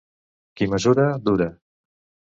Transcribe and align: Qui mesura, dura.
Qui 0.61 0.69
mesura, 0.71 1.05
dura. 1.29 1.51